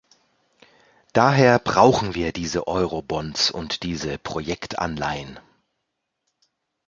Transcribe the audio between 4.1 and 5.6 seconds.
Projektanleihen.